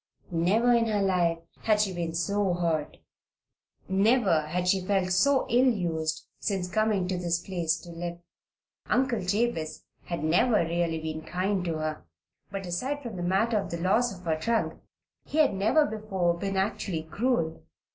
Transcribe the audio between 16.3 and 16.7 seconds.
been